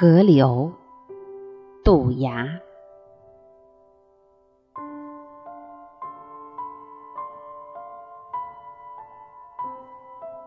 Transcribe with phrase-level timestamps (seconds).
[0.00, 0.72] 河流，
[1.84, 2.48] 杜牙。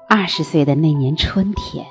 [0.09, 1.85] 二十岁的那年春天，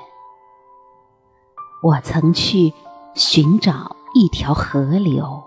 [1.81, 2.73] 我曾去
[3.15, 5.41] 寻找一条河流，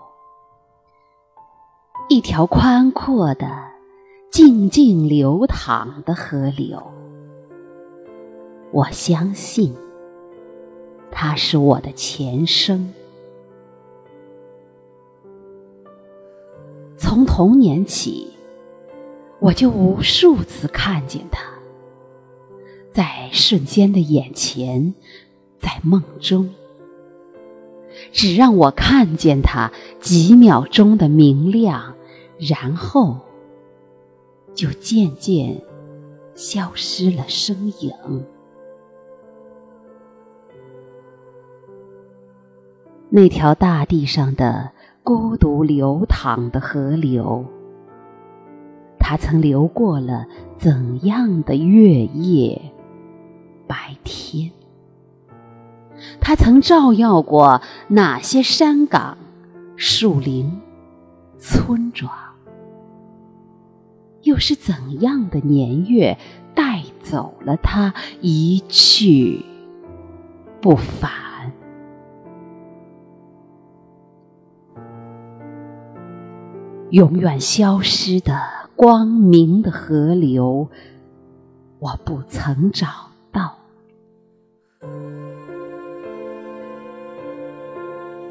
[2.09, 3.47] 一条宽阔的、
[4.31, 6.81] 静静流淌的河流。
[8.71, 9.77] 我相信。
[11.19, 12.93] 它是我的前生。
[16.95, 18.33] 从童年起，
[19.39, 21.41] 我就无数次看见它，
[22.93, 24.93] 在瞬间的眼前，
[25.59, 26.53] 在梦中，
[28.11, 31.95] 只让我看见它几秒钟的明亮，
[32.37, 33.17] 然后
[34.53, 35.63] 就渐渐
[36.35, 37.91] 消失了身影。
[43.09, 47.45] 那条大地上的孤独流淌的河流，
[48.99, 50.25] 它曾流过了
[50.57, 52.73] 怎样的月夜、
[53.65, 54.51] 白天？
[56.19, 59.17] 它曾照耀过哪些山岗、
[59.77, 60.59] 树林、
[61.37, 62.11] 村庄？
[64.23, 66.17] 又是怎样的年月
[66.53, 69.45] 带走了它一去
[70.59, 71.26] 不返？
[76.91, 78.41] 永远消失的
[78.75, 80.69] 光明的河流，
[81.79, 82.87] 我不曾找
[83.29, 83.57] 到。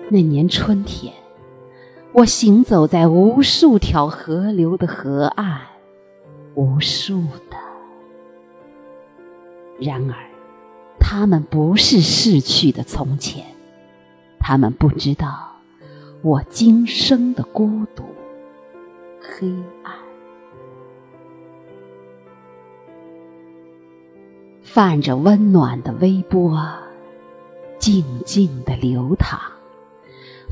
[0.08, 1.12] 那年春天，
[2.12, 5.61] 我行走在无数条河流的河岸，
[6.55, 7.56] 无数的。
[9.78, 10.16] 然而，
[10.98, 13.45] 他们不是逝去的从前，
[14.39, 15.56] 他们不知道
[16.22, 18.05] 我今生的孤独。
[19.29, 19.95] 黑暗，
[24.63, 26.63] 泛着温暖的微波，
[27.79, 29.39] 静静的流淌，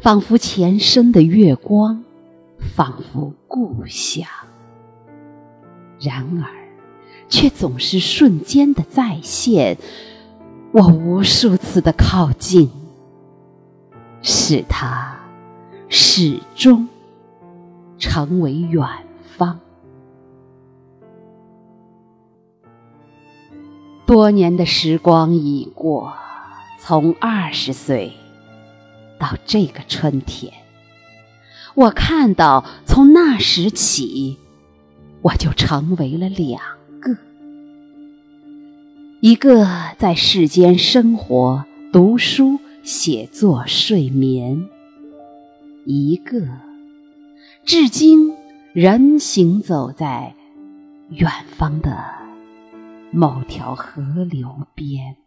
[0.03, 2.05] 仿佛前生的月光，
[2.59, 4.27] 仿佛故乡。
[6.01, 6.51] 然而，
[7.29, 9.79] 却总是瞬间的再现。
[10.73, 12.69] 我无数次的靠近，
[14.21, 15.17] 使它
[15.89, 16.89] 始终。
[17.99, 18.87] 成为远
[19.23, 19.61] 方。
[24.07, 26.13] 多年的时光已过，
[26.79, 28.13] 从二十岁
[29.19, 30.53] 到这个春天，
[31.75, 34.39] 我看到从那时起，
[35.23, 36.61] 我就成为了两
[37.01, 37.17] 个：
[39.21, 39.67] 一个
[39.97, 44.69] 在世间生活、读书、写作、睡眠；
[45.87, 46.47] 一个。
[47.67, 48.37] 至今
[48.75, 50.35] 仍行走在
[51.09, 52.05] 远方的
[53.11, 55.24] 某条河流边。